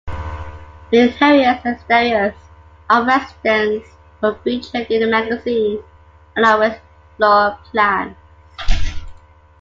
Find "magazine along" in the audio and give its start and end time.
5.07-6.59